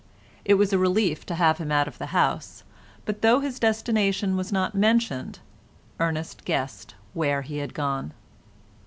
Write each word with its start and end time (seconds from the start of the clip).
It 0.43 0.55
was 0.55 0.73
a 0.73 0.79
relief 0.79 1.27
to 1.27 1.35
have 1.35 1.59
him 1.59 1.71
out 1.71 1.87
of 1.87 1.99
the 1.99 2.07
house, 2.07 2.63
but 3.05 3.21
though 3.21 3.39
his 3.39 3.59
destination 3.59 4.35
was 4.35 4.51
not 4.51 4.73
mentioned, 4.73 5.37
Ernest 5.99 6.43
guessed 6.43 6.95
where 7.13 7.43
he 7.43 7.57
had 7.59 7.75
gone. 7.75 8.11